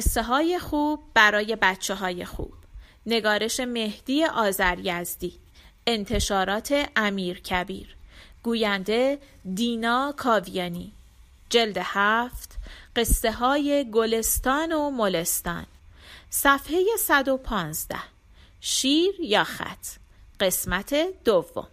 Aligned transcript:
قصه 0.00 0.22
های 0.22 0.58
خوب 0.58 1.02
برای 1.14 1.56
بچه 1.56 1.94
های 1.94 2.24
خوب. 2.24 2.52
نگارش 3.06 3.60
مهدی 3.60 4.24
آذریزدی. 4.24 5.38
انتشارات 5.86 6.90
امیر 6.96 7.40
کبیر. 7.40 7.96
گوینده 8.42 9.18
دینا 9.54 10.14
کاویانی. 10.16 10.92
جلد 11.50 11.78
هفت 11.78 12.58
قصه 12.96 13.32
های 13.32 13.90
گلستان 13.90 14.72
و 14.72 14.90
ملستان. 14.90 15.66
صفحه 16.30 16.84
115 16.98 17.96
شیر 18.60 19.14
یا 19.20 19.44
خط. 19.44 19.86
قسمت 20.40 20.94
دوم. 21.24 21.68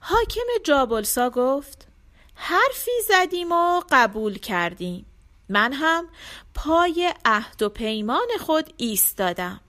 حاکم 0.00 0.46
جابلسا 0.64 1.30
گفت 1.30 1.86
حرفی 2.34 2.90
زدیم 3.08 3.52
و 3.52 3.82
قبول 3.90 4.38
کردیم. 4.38 5.06
من 5.48 5.72
هم 5.72 6.08
پای 6.54 7.14
عهد 7.24 7.62
و 7.62 7.68
پیمان 7.68 8.28
خود 8.40 8.74
ایستادم. 8.76 9.60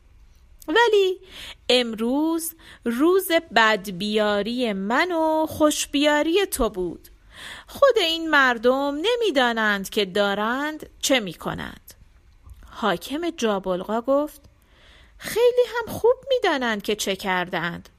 ولی 0.68 1.20
امروز 1.70 2.56
روز 2.86 3.28
بدبیاری 3.56 4.74
من 4.74 5.12
و 5.12 5.46
خوشبیاری 5.46 6.46
تو 6.46 6.70
بود. 6.70 7.08
خود 7.68 7.98
این 7.98 8.30
مردم 8.30 8.98
نمی‌دانند 9.02 9.90
که 9.90 10.06
دارند 10.06 10.90
چه 11.00 11.20
می 11.20 11.34
کنند 11.34 11.94
حاکم 12.72 13.30
جابلغا 13.30 14.02
گفت 14.02 14.42
خیلی 15.18 15.64
هم 15.68 15.94
خوب 15.94 16.16
می‌دانند 16.30 16.82
که 16.82 16.96
چه 16.96 17.16
کردند 17.16 17.90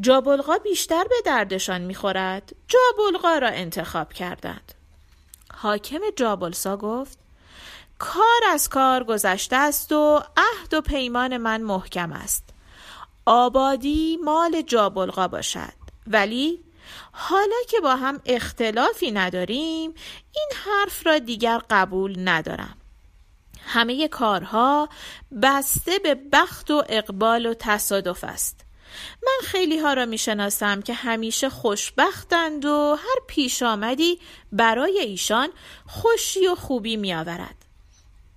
جابلغا 0.00 0.58
بیشتر 0.58 1.04
به 1.04 1.14
دردشان 1.24 1.80
می‌خورد 1.80 2.52
جابلغا 2.68 3.38
را 3.38 3.48
انتخاب 3.48 4.12
کردند. 4.12 4.74
حاکم 5.54 6.00
جابلسا 6.16 6.76
گفت 6.76 7.18
کار 8.00 8.40
از 8.48 8.68
کار 8.68 9.04
گذشته 9.04 9.56
است 9.56 9.92
و 9.92 10.22
عهد 10.36 10.74
و 10.74 10.80
پیمان 10.80 11.36
من 11.36 11.62
محکم 11.62 12.12
است. 12.12 12.44
آبادی 13.26 14.18
مال 14.24 14.62
جابلغا 14.62 15.28
باشد. 15.28 15.72
ولی 16.06 16.60
حالا 17.12 17.56
که 17.68 17.80
با 17.80 17.96
هم 17.96 18.20
اختلافی 18.26 19.10
نداریم 19.10 19.94
این 20.34 20.50
حرف 20.64 21.06
را 21.06 21.18
دیگر 21.18 21.60
قبول 21.70 22.28
ندارم. 22.28 22.76
همه 23.66 24.08
کارها 24.08 24.88
بسته 25.42 25.98
به 25.98 26.16
بخت 26.32 26.70
و 26.70 26.84
اقبال 26.88 27.46
و 27.46 27.54
تصادف 27.54 28.24
است. 28.24 28.60
من 29.22 29.46
خیلی 29.46 29.78
ها 29.78 29.92
را 29.92 30.06
می 30.06 30.18
شناسم 30.18 30.82
که 30.82 30.94
همیشه 30.94 31.50
خوشبختند 31.50 32.64
و 32.64 32.94
هر 32.94 33.20
پیش 33.26 33.62
آمدی 33.62 34.18
برای 34.52 34.98
ایشان 34.98 35.48
خوشی 35.86 36.46
و 36.46 36.54
خوبی 36.54 36.96
می 36.96 37.14
آورد. 37.14 37.59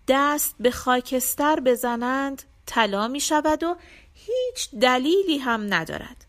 دست 0.07 0.55
به 0.59 0.71
خاکستر 0.71 1.59
بزنند 1.59 2.43
طلا 2.65 3.07
می 3.07 3.19
شود 3.19 3.63
و 3.63 3.75
هیچ 4.13 4.75
دلیلی 4.81 5.37
هم 5.37 5.73
ندارد. 5.73 6.25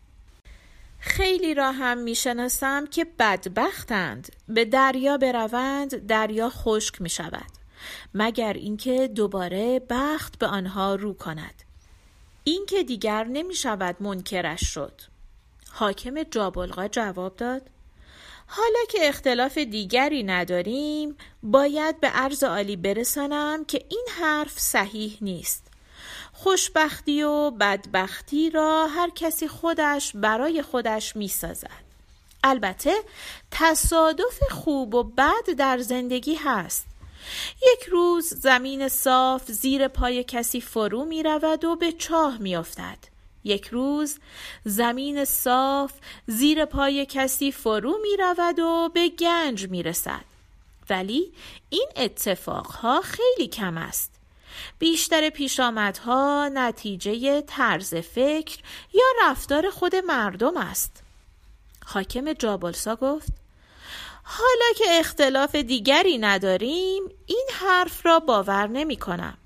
خیلی 0.99 1.53
را 1.53 1.71
هم 1.71 1.97
می 1.97 2.15
شناسم 2.15 2.85
که 2.85 3.05
بدبختند. 3.19 4.35
به 4.47 4.65
دریا 4.65 5.17
بروند 5.17 6.07
دریا 6.07 6.49
خشک 6.49 7.01
می 7.01 7.09
شود. 7.09 7.51
مگر 8.13 8.53
اینکه 8.53 9.07
دوباره 9.07 9.81
بخت 9.89 10.39
به 10.39 10.47
آنها 10.47 10.95
رو 10.95 11.13
کند. 11.13 11.63
این 12.43 12.65
که 12.65 12.83
دیگر 12.83 13.23
نمی 13.23 13.55
شود 13.55 13.95
منکرش 13.99 14.61
شد. 14.73 15.01
حاکم 15.71 16.23
جابلغا 16.23 16.87
جواب 16.87 17.35
داد. 17.35 17.69
حالا 18.47 18.79
که 18.89 19.07
اختلاف 19.07 19.57
دیگری 19.57 20.23
نداریم 20.23 21.17
باید 21.43 21.99
به 21.99 22.07
عرض 22.07 22.43
عالی 22.43 22.75
برسانم 22.75 23.65
که 23.65 23.85
این 23.89 24.05
حرف 24.19 24.59
صحیح 24.59 25.17
نیست 25.21 25.65
خوشبختی 26.33 27.23
و 27.23 27.51
بدبختی 27.51 28.49
را 28.49 28.87
هر 28.87 29.09
کسی 29.09 29.47
خودش 29.47 30.11
برای 30.15 30.61
خودش 30.61 31.15
می 31.15 31.27
سازد. 31.27 31.85
البته 32.43 32.93
تصادف 33.51 34.43
خوب 34.51 34.95
و 34.95 35.03
بد 35.03 35.49
در 35.57 35.77
زندگی 35.77 36.35
هست 36.35 36.85
یک 37.73 37.83
روز 37.83 38.33
زمین 38.33 38.87
صاف 38.87 39.51
زیر 39.51 39.87
پای 39.87 40.23
کسی 40.23 40.61
فرو 40.61 41.05
می 41.05 41.23
رود 41.23 41.65
و 41.65 41.75
به 41.75 41.91
چاه 41.91 42.37
می 42.37 42.55
افتد. 42.55 43.14
یک 43.45 43.67
روز 43.67 44.19
زمین 44.63 45.25
صاف 45.25 45.93
زیر 46.27 46.65
پای 46.65 47.05
کسی 47.05 47.51
فرو 47.51 47.97
می 48.01 48.17
رود 48.17 48.59
و 48.59 48.89
به 48.93 49.09
گنج 49.09 49.69
می 49.69 49.83
رسد. 49.83 50.25
ولی 50.89 51.33
این 51.69 51.87
اتفاقها 51.95 53.01
خیلی 53.01 53.47
کم 53.47 53.77
است. 53.77 54.11
بیشتر 54.79 55.29
پیشامدها 55.29 56.49
نتیجه 56.53 57.41
طرز 57.41 57.95
فکر 57.95 58.59
یا 58.93 59.05
رفتار 59.23 59.69
خود 59.69 59.95
مردم 59.95 60.57
است. 60.57 61.03
حاکم 61.85 62.33
جابلسا 62.33 62.95
گفت 62.95 63.33
حالا 64.23 64.73
که 64.77 64.85
اختلاف 64.89 65.55
دیگری 65.55 66.17
نداریم 66.17 67.03
این 67.25 67.47
حرف 67.53 68.05
را 68.05 68.19
باور 68.19 68.67
نمی 68.67 68.97
کنم. 68.97 69.37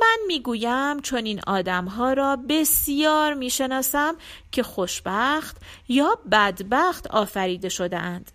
من 0.00 0.18
می‌گویم 0.26 1.00
چون 1.00 1.24
این 1.24 1.40
آدمها 1.46 2.12
را 2.12 2.36
بسیار 2.48 3.34
می‌شناسم 3.34 4.16
که 4.52 4.62
خوشبخت 4.62 5.56
یا 5.88 6.18
بدبخت 6.30 7.06
آفریده 7.06 7.68
شده 7.68 7.98
اند 7.98 8.32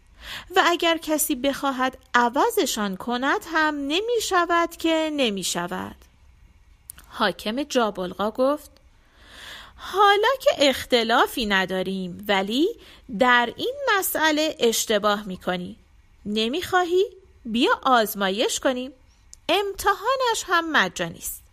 و 0.55 0.61
اگر 0.65 0.97
کسی 0.97 1.35
بخواهد 1.35 1.97
عوضشان 2.13 2.97
کند 2.97 3.41
هم 3.53 3.75
نمی 3.75 4.21
شود 4.21 4.75
که 4.75 5.11
نمی 5.13 5.43
شود 5.43 5.95
حاکم 7.07 7.63
جابلغا 7.63 8.31
گفت 8.31 8.71
حالا 9.75 10.27
که 10.41 10.69
اختلافی 10.69 11.45
نداریم 11.45 12.25
ولی 12.27 12.67
در 13.19 13.53
این 13.55 13.75
مسئله 13.97 14.55
اشتباه 14.59 15.23
می 15.27 15.37
کنی 15.37 15.75
نمی 16.25 16.61
خواهی؟ 16.61 17.05
بیا 17.45 17.79
آزمایش 17.83 18.59
کنیم. 18.59 18.91
امتحانش 19.49 20.43
هم 20.47 20.71
مجانی 20.71 21.17
است 21.17 21.43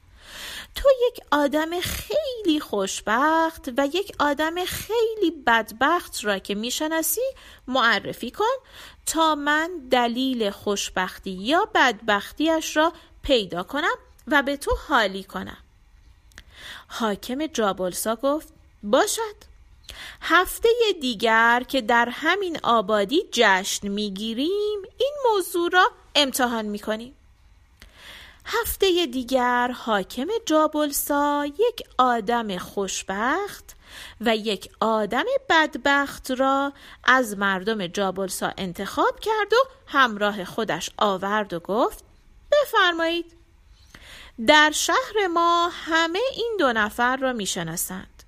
تو 0.75 0.89
یک 1.07 1.21
آدم 1.31 1.81
خیلی 1.81 2.61
خوشبخت 2.61 3.69
و 3.77 3.87
یک 3.87 4.13
آدم 4.19 4.65
خیلی 4.65 5.31
بدبخت 5.47 6.25
را 6.25 6.39
که 6.39 6.55
می‌شناسی 6.55 7.21
معرفی 7.69 8.31
کن 8.31 8.45
تا 9.07 9.35
من 9.35 9.71
دلیل 9.91 10.51
خوشبختی 10.51 11.31
یا 11.31 11.69
بدبختیش 11.75 12.77
را 12.77 12.93
پیدا 13.23 13.63
کنم 13.63 13.95
و 14.27 14.43
به 14.43 14.57
تو 14.57 14.77
حالی 14.89 15.25
کنم. 15.25 15.59
حاکم 16.89 17.47
جابلسا 17.47 18.17
گفت 18.17 18.49
باشد. 18.83 19.51
هفته 20.21 20.69
دیگر 21.01 21.63
که 21.69 21.81
در 21.81 22.09
همین 22.13 22.59
آبادی 22.63 23.23
جشن 23.33 23.89
می‌گیریم 23.89 24.83
این 24.99 25.15
موضوع 25.25 25.71
را 25.73 25.91
امتحان 26.15 26.65
می‌کنیم. 26.65 27.17
هفته 28.53 29.07
دیگر 29.07 29.71
حاکم 29.73 30.27
جابلسا 30.47 31.47
یک 31.47 31.83
آدم 31.99 32.59
خوشبخت 32.59 33.77
و 34.21 34.37
یک 34.37 34.71
آدم 34.81 35.25
بدبخت 35.51 36.31
را 36.31 36.73
از 37.05 37.39
مردم 37.39 37.87
جابلسا 37.87 38.53
انتخاب 38.59 39.21
کرد 39.21 39.53
و 39.53 39.57
همراه 39.87 40.45
خودش 40.45 40.91
آورد 40.99 41.53
و 41.53 41.61
گفت 41.61 42.05
بفرمایید. 42.53 43.37
در 44.47 44.71
شهر 44.71 45.27
ما 45.35 45.71
همه 45.73 46.21
این 46.37 46.57
دو 46.59 46.73
نفر 46.73 47.17
را 47.17 47.33
می‌شناسند. 47.33 48.23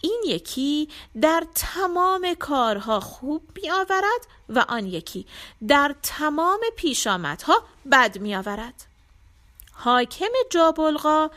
این 0.00 0.22
یکی 0.26 0.88
در 1.20 1.46
تمام 1.54 2.34
کارها 2.34 3.00
خوب 3.00 3.42
می 3.62 3.70
آورد 3.70 4.26
و 4.48 4.58
آن 4.68 4.86
یکی 4.86 5.26
در 5.68 5.94
تمام 6.02 6.60
پیشامدها 6.76 7.62
بد 7.92 8.18
می 8.18 8.36
آورد 8.36 8.87
حاکم 9.80 10.32
جابلغا 10.50 11.30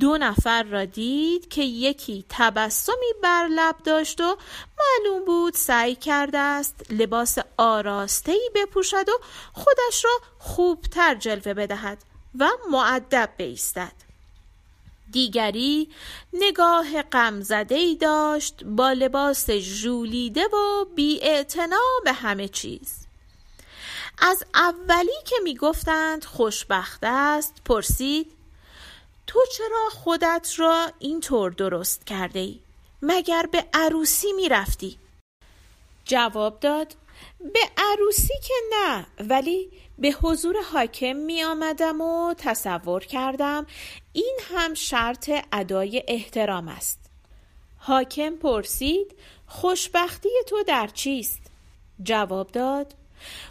دو 0.00 0.18
نفر 0.18 0.62
را 0.62 0.84
دید 0.84 1.48
که 1.48 1.62
یکی 1.62 2.24
تبسمی 2.28 3.12
بر 3.22 3.48
لب 3.50 3.76
داشت 3.84 4.20
و 4.20 4.36
معلوم 4.78 5.24
بود 5.24 5.54
سعی 5.54 5.94
کرده 5.94 6.38
است 6.38 6.86
لباس 6.90 7.38
آراستهی 7.56 8.50
بپوشد 8.54 9.08
و 9.08 9.12
خودش 9.52 10.04
را 10.04 10.10
خوبتر 10.38 11.14
جلوه 11.14 11.54
بدهد 11.54 11.98
و 12.38 12.48
معدب 12.70 13.30
بیستد. 13.36 13.92
دیگری 15.10 15.88
نگاه 16.32 17.02
غمزده 17.02 17.94
داشت 17.94 18.64
با 18.64 18.92
لباس 18.92 19.50
ژولیده 19.50 20.44
و 20.46 20.84
بی 20.94 21.20
به 22.04 22.12
همه 22.12 22.48
چیز. 22.48 23.07
از 24.20 24.44
اولی 24.54 25.22
که 25.26 25.36
می‌گفتند 25.42 26.24
خوشبخت 26.24 27.00
است 27.02 27.54
پرسید 27.64 28.32
تو 29.26 29.40
چرا 29.56 29.88
خودت 29.90 30.52
را 30.56 30.92
اینطور 30.98 31.50
درست 31.50 32.06
کرده 32.06 32.38
ای؟ 32.38 32.60
مگر 33.02 33.46
به 33.52 33.64
عروسی 33.74 34.32
می 34.32 34.48
رفتی؟ 34.48 34.98
جواب 36.04 36.60
داد 36.60 36.94
به 37.40 37.60
عروسی 37.76 38.34
که 38.42 38.54
نه 38.72 39.06
ولی 39.20 39.70
به 39.98 40.10
حضور 40.10 40.56
حاکم 40.72 41.16
می 41.16 41.44
آمدم 41.44 42.00
و 42.00 42.34
تصور 42.38 43.04
کردم 43.04 43.66
این 44.12 44.38
هم 44.54 44.74
شرط 44.74 45.30
ادای 45.52 46.04
احترام 46.08 46.68
است 46.68 46.98
حاکم 47.78 48.36
پرسید 48.36 49.14
خوشبختی 49.46 50.28
تو 50.46 50.62
در 50.62 50.86
چیست؟ 50.86 51.40
جواب 52.02 52.50
داد 52.50 52.94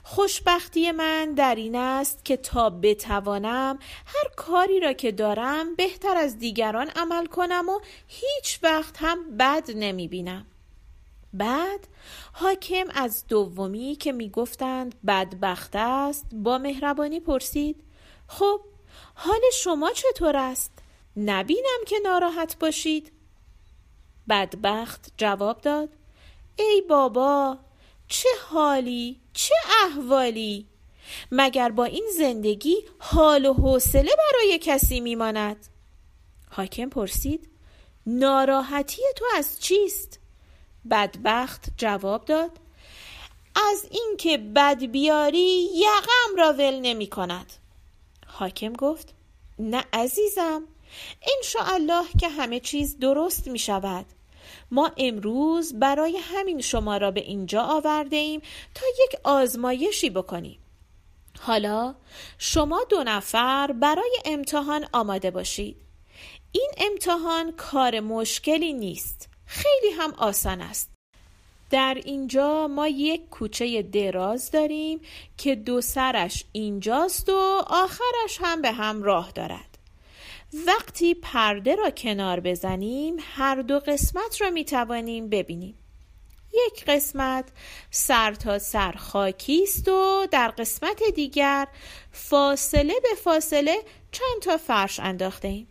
خوشبختی 0.04 0.92
من 0.92 1.34
در 1.34 1.56
این 1.56 1.76
است 1.76 2.26
که 2.26 2.38
تا 2.38 2.70
بتوانم 2.70 3.80
هر 4.06 4.30
کاری 4.36 4.80
را 4.80 4.94
که 4.94 5.12
دارم 5.12 5.76
بهتر 5.76 6.18
از 6.18 6.40
دیگران 6.40 6.90
عمل 6.90 7.26
کنم 7.26 7.70
و 7.70 7.80
هیچ 8.08 8.60
وقت 8.64 8.96
هم 9.00 9.38
بد 9.38 9.72
نمی 9.76 10.08
بینم 10.08 10.46
بعد 11.34 11.88
حاکم 12.34 12.86
از 12.96 13.28
دومی 13.28 13.96
که 13.96 14.12
می 14.12 14.30
گفتند 14.30 14.96
بدبخت 15.08 15.76
است 15.76 16.26
با 16.34 16.58
مهربانی 16.58 17.20
پرسید 17.20 17.84
خب 18.28 18.62
حال 19.16 19.42
شما 19.54 19.92
چطور 19.92 20.38
است؟ 20.38 20.72
نبینم 21.18 21.80
که 21.88 21.96
ناراحت 22.04 22.60
باشید 22.60 23.12
بدبخت 24.30 25.12
جواب 25.18 25.62
داد 25.62 25.90
ای 26.56 26.84
بابا 26.90 27.58
چه 28.08 28.30
حالی 28.50 29.20
چه 29.34 29.56
احوالی؟ 29.86 30.68
مگر 31.32 31.70
با 31.72 31.86
این 31.86 32.06
زندگی 32.18 32.76
حال 33.00 33.46
و 33.46 33.54
حوصله 33.54 34.12
برای 34.18 34.60
کسی 34.62 35.00
میماند؟ 35.00 35.68
حاکم 36.52 36.90
پرسید 36.90 37.50
ناراحتی 38.06 39.02
تو 39.16 39.26
از 39.38 39.60
چیست؟ 39.60 40.20
بدبخت 40.90 41.66
جواب 41.78 42.26
داد 42.26 42.52
از 43.72 43.88
اینکه 43.92 44.38
بد 44.38 44.84
بیاری 44.84 45.70
یقم 45.76 46.36
را 46.38 46.54
ول 46.54 46.80
نمی 46.80 47.08
کند. 47.08 47.54
حاکم 48.28 48.74
گفت 48.74 49.14
نه 49.60 49.86
عزیزم 49.94 50.64
الله 51.66 52.06
که 52.20 52.30
همه 52.30 52.60
چیز 52.60 53.00
درست 53.00 53.48
می 53.48 53.60
شود. 53.60 54.06
ما 54.72 54.92
امروز 54.98 55.80
برای 55.80 56.18
همین 56.18 56.62
شما 56.62 56.98
را 56.98 57.12
به 57.12 57.22
اینجا 57.22 57.62
آورده 57.64 58.16
ایم 58.16 58.42
تا 58.76 58.86
یک 59.04 59.20
آزمایشی 59.24 60.10
بکنیم. 60.10 60.60
حالا 61.40 61.96
شما 62.38 62.84
دو 62.90 63.04
نفر 63.04 63.72
برای 63.72 64.18
امتحان 64.26 64.88
آماده 64.94 65.32
باشید. 65.32 65.78
این 66.52 66.72
امتحان 66.78 67.52
کار 67.52 68.00
مشکلی 68.00 68.74
نیست. 68.74 69.30
خیلی 69.46 69.94
هم 70.00 70.14
آسان 70.18 70.62
است. 70.62 70.90
در 71.70 72.02
اینجا 72.06 72.68
ما 72.68 72.88
یک 72.88 73.30
کوچه 73.30 73.82
دراز 73.82 74.52
داریم 74.52 75.02
که 75.38 75.56
دو 75.56 75.82
سرش 75.82 76.44
اینجاست 76.52 77.30
و 77.30 77.64
آخرش 77.68 78.40
هم 78.42 78.62
به 78.62 78.72
هم 78.72 79.04
راه 79.04 79.32
دارد. 79.32 79.77
وقتی 80.54 81.14
پرده 81.14 81.76
را 81.76 81.90
کنار 81.90 82.40
بزنیم 82.40 83.18
هر 83.22 83.56
دو 83.56 83.80
قسمت 83.80 84.42
را 84.42 84.50
می 84.50 84.66
توانیم 84.66 85.30
ببینیم 85.30 85.76
یک 86.68 86.86
قسمت 86.86 87.46
سر 87.92 88.34
تا 88.34 88.60
سر 88.60 88.92
خاکی 88.92 89.64
است 89.64 89.88
و 89.88 90.28
در 90.32 90.48
قسمت 90.48 91.04
دیگر 91.16 91.68
فاصله 92.12 92.94
به 93.04 93.16
فاصله 93.24 93.78
چند 94.12 94.42
تا 94.42 94.58
فرش 94.58 95.00
انداخته 95.00 95.48
ایم. 95.48 95.68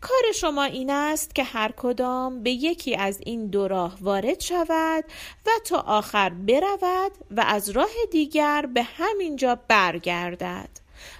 کار 0.00 0.32
شما 0.34 0.64
این 0.64 0.90
است 0.90 1.34
که 1.34 1.42
هر 1.42 1.72
کدام 1.76 2.42
به 2.42 2.50
یکی 2.50 2.96
از 2.96 3.20
این 3.26 3.46
دو 3.46 3.68
راه 3.68 3.98
وارد 4.00 4.40
شود 4.40 5.04
و 5.46 5.50
تا 5.64 5.78
آخر 5.78 6.28
برود 6.28 7.12
و 7.30 7.44
از 7.46 7.70
راه 7.70 7.90
دیگر 8.10 8.66
به 8.74 8.82
همینجا 8.82 9.58
برگردد 9.68 10.70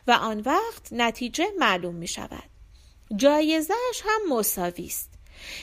و 0.06 0.12
آن 0.12 0.40
وقت 0.40 0.92
نتیجه 0.92 1.46
معلوم 1.58 1.94
می 1.94 2.08
شود. 2.08 2.57
جایزش 3.16 4.02
هم 4.04 4.36
مساوی 4.38 4.86
است. 4.86 5.10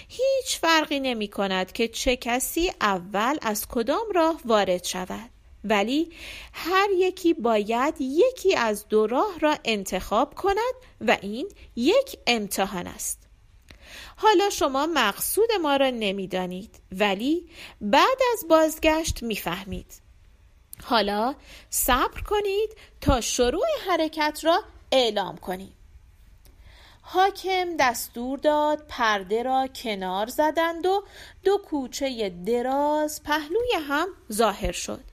هیچ 0.07 0.59
فرقی 0.59 0.99
نمی 0.99 1.27
کند 1.27 1.71
که 1.71 1.87
چه 1.87 2.15
کسی 2.15 2.71
اول 2.81 3.37
از 3.41 3.67
کدام 3.67 4.05
راه 4.15 4.41
وارد 4.45 4.83
شود. 4.83 5.29
ولی 5.63 6.11
هر 6.53 6.87
یکی 6.97 7.33
باید 7.33 7.95
یکی 7.99 8.55
از 8.55 8.87
دو 8.87 9.07
راه 9.07 9.39
را 9.39 9.57
انتخاب 9.65 10.33
کند 10.33 10.75
و 11.01 11.17
این 11.21 11.49
یک 11.75 12.17
امتحان 12.27 12.87
است. 12.87 13.19
حالا 14.17 14.49
شما 14.49 14.87
مقصود 14.93 15.51
ما 15.61 15.75
را 15.75 15.89
نمی‌دانید 15.89 16.79
ولی 16.91 17.49
بعد 17.81 18.17
از 18.33 18.47
بازگشت 18.47 19.23
می‌فهمید. 19.23 19.93
حالا 20.83 21.35
صبر 21.69 22.21
کنید 22.21 22.77
تا 23.01 23.21
شروع 23.21 23.67
حرکت 23.87 24.39
را 24.43 24.63
اعلام 24.91 25.37
کنید. 25.37 25.74
حاکم 27.07 27.77
دستور 27.79 28.39
داد 28.39 28.85
پرده 28.87 29.43
را 29.43 29.67
کنار 29.67 30.27
زدند 30.27 30.85
و 30.85 31.03
دو 31.43 31.57
کوچه 31.57 32.29
دراز 32.29 33.23
پهلوی 33.23 33.69
هم 33.87 34.07
ظاهر 34.31 34.71
شد. 34.71 35.03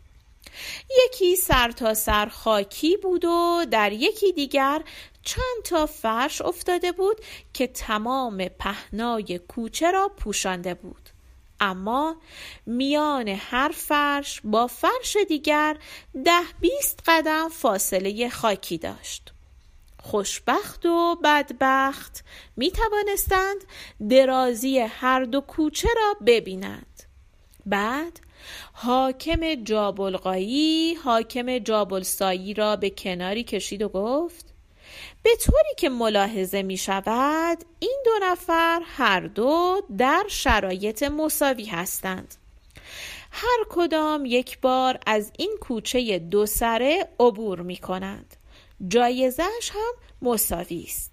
یکی 1.04 1.36
سر 1.36 1.70
تا 1.70 1.94
سر 1.94 2.26
خاکی 2.26 2.96
بود 2.96 3.24
و 3.24 3.64
در 3.70 3.92
یکی 3.92 4.32
دیگر 4.32 4.82
چند 5.22 5.64
تا 5.64 5.86
فرش 5.86 6.42
افتاده 6.42 6.92
بود 6.92 7.16
که 7.52 7.66
تمام 7.66 8.48
پهنای 8.48 9.38
کوچه 9.48 9.90
را 9.90 10.08
پوشانده 10.08 10.74
بود. 10.74 11.08
اما 11.60 12.16
میان 12.66 13.28
هر 13.28 13.72
فرش 13.74 14.40
با 14.44 14.66
فرش 14.66 15.16
دیگر 15.28 15.76
ده 16.24 16.42
بیست 16.60 17.02
قدم 17.06 17.48
فاصله 17.48 18.28
خاکی 18.28 18.78
داشت. 18.78 19.31
خوشبخت 20.02 20.86
و 20.86 21.16
بدبخت 21.24 22.24
می 22.56 22.70
توانستند 22.70 23.64
درازی 24.10 24.78
هر 24.78 25.24
دو 25.24 25.40
کوچه 25.40 25.88
را 25.96 26.14
ببینند. 26.26 27.02
بعد 27.66 28.20
حاکم 28.72 29.54
جابلقایی 29.54 30.94
حاکم 30.94 31.58
جابلسایی 31.58 32.54
را 32.54 32.76
به 32.76 32.90
کناری 32.90 33.44
کشید 33.44 33.82
و 33.82 33.88
گفت 33.88 34.54
به 35.22 35.36
طوری 35.36 35.74
که 35.76 35.88
ملاحظه 35.88 36.62
می 36.62 36.76
شود 36.76 37.64
این 37.80 38.02
دو 38.04 38.10
نفر 38.22 38.82
هر 38.84 39.20
دو 39.20 39.82
در 39.98 40.24
شرایط 40.28 41.02
مساوی 41.02 41.64
هستند. 41.64 42.34
هر 43.30 43.58
کدام 43.70 44.24
یک 44.24 44.60
بار 44.60 44.98
از 45.06 45.32
این 45.38 45.56
کوچه 45.60 46.18
دو 46.18 46.46
سره 46.46 47.08
عبور 47.20 47.60
می 47.60 47.76
کنند. 47.76 48.36
جایزش 48.88 49.70
هم 49.74 49.92
مساوی 50.22 50.84
است. 50.88 51.12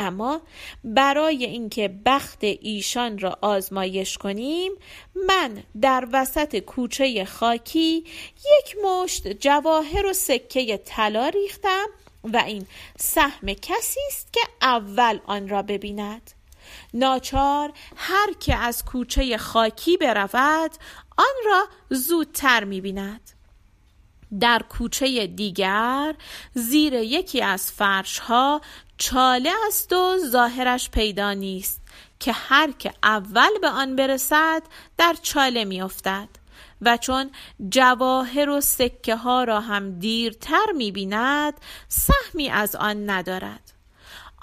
اما 0.00 0.40
برای 0.84 1.44
اینکه 1.44 1.88
بخت 2.06 2.38
ایشان 2.42 3.18
را 3.18 3.38
آزمایش 3.40 4.18
کنیم 4.18 4.72
من 5.28 5.62
در 5.80 6.08
وسط 6.12 6.56
کوچه 6.56 7.24
خاکی 7.24 8.04
یک 8.36 8.76
مشت 8.84 9.28
جواهر 9.28 10.06
و 10.06 10.12
سکه 10.12 10.76
طلا 10.76 11.28
ریختم 11.28 11.86
و 12.24 12.36
این 12.36 12.66
سهم 12.98 13.52
کسی 13.52 14.00
است 14.08 14.32
که 14.32 14.40
اول 14.62 15.18
آن 15.26 15.48
را 15.48 15.62
ببیند. 15.62 16.30
ناچار 16.94 17.72
هر 17.96 18.32
که 18.40 18.56
از 18.56 18.84
کوچه 18.84 19.36
خاکی 19.36 19.96
برود 19.96 20.70
آن 21.16 21.34
را 21.46 21.66
زودتر 21.90 22.64
می‌بیند. 22.64 23.30
در 24.40 24.62
کوچه 24.68 25.26
دیگر 25.26 26.14
زیر 26.54 26.94
یکی 26.94 27.42
از 27.42 27.72
فرش 27.72 28.18
ها 28.18 28.60
چاله 28.98 29.52
است 29.66 29.92
و 29.92 30.18
ظاهرش 30.18 30.90
پیدا 30.90 31.32
نیست 31.32 31.82
که 32.20 32.32
هر 32.32 32.70
که 32.70 32.92
اول 33.02 33.58
به 33.60 33.68
آن 33.68 33.96
برسد 33.96 34.62
در 34.98 35.16
چاله 35.22 35.64
میافتد. 35.64 36.28
و 36.82 36.96
چون 36.96 37.30
جواهر 37.68 38.48
و 38.48 38.60
سکه 38.60 39.16
ها 39.16 39.44
را 39.44 39.60
هم 39.60 39.98
دیرتر 39.98 40.72
می 40.76 40.92
بیند 40.92 41.54
سهمی 41.88 42.50
از 42.50 42.76
آن 42.76 43.10
ندارد. 43.10 43.72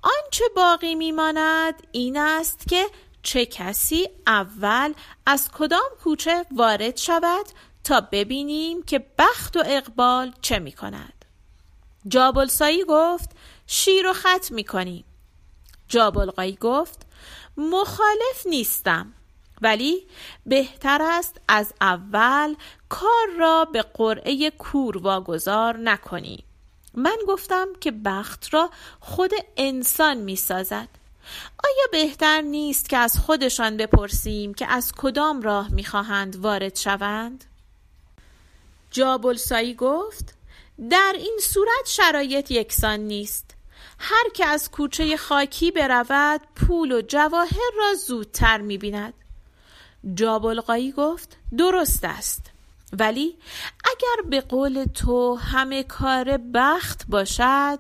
آنچه 0.03 0.43
باقی 0.55 0.95
میماند 0.95 1.87
این 1.91 2.17
است 2.17 2.67
که 2.67 2.85
چه 3.23 3.45
کسی 3.45 4.09
اول 4.27 4.93
از 5.25 5.51
کدام 5.51 5.89
کوچه 6.03 6.45
وارد 6.51 6.97
شود 6.97 7.45
تا 7.89 8.01
ببینیم 8.11 8.83
که 8.83 9.05
بخت 9.17 9.57
و 9.57 9.63
اقبال 9.65 10.33
چه 10.41 10.59
می 10.59 10.71
کند 10.71 11.25
جابلسایی 12.07 12.83
گفت 12.87 13.29
شیر 13.67 14.07
و 14.07 14.13
خط 14.13 14.51
می 14.51 14.63
کنیم 14.63 15.03
جابلقایی 15.87 16.55
گفت 16.55 17.05
مخالف 17.57 18.45
نیستم 18.45 19.13
ولی 19.61 20.07
بهتر 20.45 21.01
است 21.01 21.41
از 21.47 21.73
اول 21.81 22.55
کار 22.89 23.27
را 23.39 23.65
به 23.65 23.81
قرعه 23.81 24.51
کور 24.51 24.97
واگذار 24.97 25.77
نکنی. 25.77 26.43
من 26.93 27.17
گفتم 27.27 27.67
که 27.81 27.91
بخت 27.91 28.53
را 28.53 28.69
خود 28.99 29.31
انسان 29.57 30.17
می 30.17 30.35
سازد 30.35 30.89
آیا 31.63 31.87
بهتر 31.91 32.41
نیست 32.41 32.89
که 32.89 32.97
از 32.97 33.17
خودشان 33.17 33.77
بپرسیم 33.77 34.53
که 34.53 34.67
از 34.67 34.91
کدام 34.97 35.41
راه 35.41 35.71
می‌خواهند 35.71 36.35
وارد 36.35 36.75
شوند؟ 36.75 37.45
جابلسایی 38.91 39.73
گفت 39.73 40.33
در 40.89 41.15
این 41.17 41.39
صورت 41.41 41.85
شرایط 41.85 42.51
یکسان 42.51 42.99
نیست. 42.99 43.55
هر 43.99 44.29
که 44.33 44.45
از 44.45 44.71
کوچه 44.71 45.17
خاکی 45.17 45.71
برود 45.71 46.41
پول 46.55 46.91
و 46.91 47.01
جواهر 47.01 47.71
را 47.77 47.93
زودتر 48.07 48.57
می‌بیند. 48.61 49.13
جابلقایی 50.13 50.91
گفت 50.91 51.37
درست 51.57 52.03
است. 52.03 52.51
ولی 52.93 53.37
اگر 53.85 54.29
به 54.29 54.41
قول 54.41 54.85
تو 54.85 55.35
همه 55.35 55.83
کار 55.83 56.37
بخت 56.53 57.05
باشد 57.09 57.79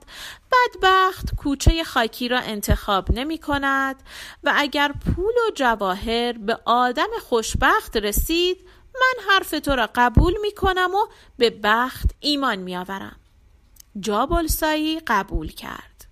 بدبخت 0.51 1.35
کوچه 1.35 1.83
خاکی 1.83 2.27
را 2.27 2.39
انتخاب 2.39 3.11
نمی 3.11 3.37
کند 3.37 3.95
و 4.43 4.53
اگر 4.55 4.91
پول 4.91 5.33
و 5.33 5.51
جواهر 5.55 6.33
به 6.33 6.59
آدم 6.65 7.09
خوشبخت 7.21 7.97
رسید 7.97 8.57
من 8.95 9.23
حرف 9.29 9.49
تو 9.49 9.75
را 9.75 9.89
قبول 9.95 10.33
می 10.41 10.51
کنم 10.51 10.95
و 10.95 11.07
به 11.37 11.49
بخت 11.63 12.09
ایمان 12.19 12.55
می 12.55 12.77
آورم 12.77 13.15
جابلسایی 13.99 14.99
قبول 15.07 15.51
کرد. 15.51 16.05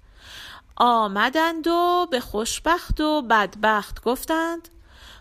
آمدند 0.75 1.67
و 1.67 2.07
به 2.11 2.19
خوشبخت 2.19 3.01
و 3.01 3.21
بدبخت 3.21 4.03
گفتند 4.03 4.69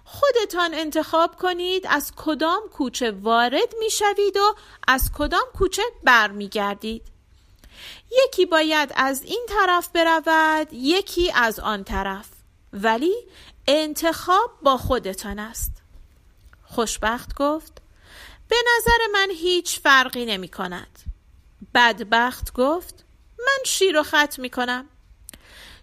خودتان 0.05 0.75
انتخاب 0.75 1.37
کنید 1.37 1.87
از 1.89 2.13
کدام 2.17 2.63
کوچه 2.73 3.11
وارد 3.11 3.75
می 3.79 3.91
شوید 3.91 4.37
و 4.37 4.55
از 4.89 5.11
کدام 5.13 5.47
کوچه 5.59 5.83
برمیگردید. 6.05 7.03
یکی 8.25 8.47
باید 8.47 8.93
از 8.97 9.23
این 9.23 9.47
طرف 9.49 9.89
برود 9.89 10.69
یکی 10.73 11.33
از 11.35 11.61
آن 11.61 11.85
طرف. 11.85 12.29
ولی 12.73 13.15
انتخاب 13.69 14.51
با 14.63 14.77
خودتان 14.77 15.39
است. 15.39 15.76
خوشبخت 16.77 17.35
گفت 17.35 17.83
به 18.49 18.57
نظر 18.77 19.13
من 19.13 19.29
هیچ 19.31 19.81
فرقی 19.81 20.27
نمی 20.27 20.49
کند 20.49 20.99
بدبخت 21.75 22.53
گفت 22.53 23.05
من 23.39 23.65
شیر 23.65 23.99
و 23.99 24.03
خط 24.03 24.39
می 24.39 24.51
کنم 24.51 24.89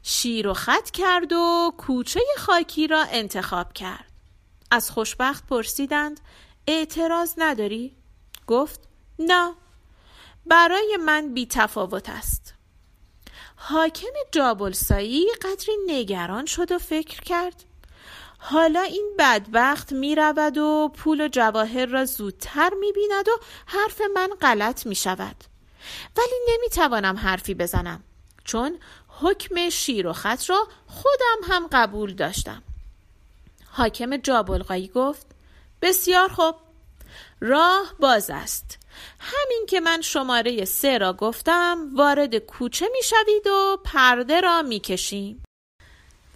شیر 0.03 0.47
و 0.47 0.53
خط 0.53 0.91
کرد 0.91 1.33
و 1.33 1.73
کوچه 1.77 2.19
خاکی 2.37 2.87
را 2.87 3.03
انتخاب 3.03 3.73
کرد. 3.73 4.11
از 4.71 4.91
خوشبخت 4.91 5.47
پرسیدند 5.47 6.19
اعتراض 6.67 7.33
نداری؟ 7.37 7.95
گفت 8.47 8.79
نه 9.19 9.53
برای 10.45 10.97
من 11.05 11.33
بی 11.33 11.45
تفاوت 11.45 12.09
است. 12.09 12.53
حاکم 13.55 14.13
جابلسایی 14.31 15.27
قدری 15.41 15.73
نگران 15.87 16.45
شد 16.45 16.71
و 16.71 16.77
فکر 16.77 17.21
کرد 17.21 17.63
حالا 18.45 18.81
این 18.81 19.13
بدبخت 19.19 19.91
می 19.91 20.15
رود 20.15 20.57
و 20.57 20.91
پول 20.97 21.21
و 21.21 21.27
جواهر 21.27 21.85
را 21.85 22.05
زودتر 22.05 22.73
می 22.79 22.91
بیند 22.91 23.27
و 23.27 23.31
حرف 23.65 24.01
من 24.15 24.29
غلط 24.41 24.85
می 24.85 24.95
شود 24.95 25.35
ولی 26.17 26.35
نمی 26.49 26.69
توانم 26.69 27.17
حرفی 27.17 27.53
بزنم 27.53 28.03
چون 28.43 28.79
حکم 29.07 29.69
شیر 29.69 30.07
و 30.07 30.13
خط 30.13 30.49
را 30.49 30.67
خودم 30.87 31.53
هم 31.53 31.67
قبول 31.71 32.13
داشتم. 32.13 32.63
حاکم 33.71 34.17
جابلقایی 34.17 34.87
گفت 34.87 35.27
بسیار 35.81 36.29
خوب. 36.29 36.55
راه 37.41 37.93
باز 37.99 38.29
است. 38.29 38.79
همین 39.19 39.65
که 39.69 39.79
من 39.79 40.01
شماره 40.01 40.65
سه 40.65 40.97
را 40.97 41.13
گفتم 41.13 41.89
وارد 41.95 42.37
کوچه 42.37 42.89
می 42.91 43.03
شوید 43.03 43.47
و 43.47 43.77
پرده 43.83 44.41
را 44.41 44.61
می 44.61 44.79
کشیم 44.79 45.42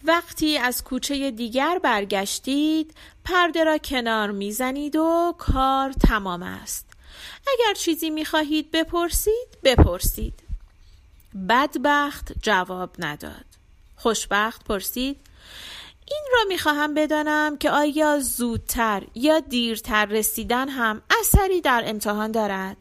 وقتی 0.04 0.58
از 0.58 0.84
کوچه 0.84 1.32
دیگر 1.32 1.80
برگشتید 1.84 2.94
پرده 3.26 3.64
را 3.64 3.78
کنار 3.78 4.32
می‌زنید 4.32 4.96
و 4.96 5.36
کار 5.38 5.92
تمام 5.92 6.44
است. 6.44 6.86
اگر 7.48 7.74
چیزی 7.74 8.10
می 8.10 8.26
خواهید 8.26 8.72
بپرسید 8.72 9.48
بپرسید. 9.64 10.40
بدبخت 11.50 12.32
جواب 12.42 12.90
نداد. 13.00 13.46
خوشبخت 13.96 14.64
پرسید 14.64 15.20
این 16.12 16.24
را 16.34 16.40
می 16.48 16.58
خواهم 16.58 16.94
بدانم 16.94 17.58
که 17.58 17.72
آیا 17.72 18.20
زودتر 18.20 19.04
یا 19.16 19.40
دیرتر 19.40 20.06
رسیدن 20.06 20.70
هم 20.70 21.02
اثری 21.20 21.62
در 21.62 21.84
امتحان 21.86 22.32
دارد؟ 22.32 22.78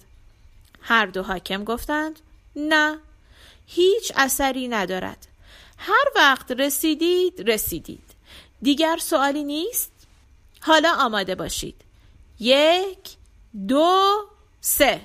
هر 0.80 1.06
دو 1.06 1.22
حاکم 1.22 1.64
گفتند 1.64 2.20
نه 2.56 2.98
هیچ 3.66 4.12
اثری 4.16 4.68
ندارد. 4.68 5.26
هر 5.78 6.04
وقت 6.16 6.52
رسیدید 6.52 7.50
رسیدید. 7.50 8.02
دیگر 8.62 8.96
سوالی 9.00 9.44
نیست؟ 9.44 9.92
حالا 10.60 10.94
آماده 10.98 11.34
باشید. 11.34 11.74
یک 12.40 13.16
دو 13.68 14.28
سه. 14.60 15.00